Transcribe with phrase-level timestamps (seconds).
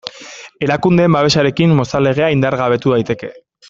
[0.67, 3.35] Erakundeen babesarekin Mozal Legea indargabetu daiteke.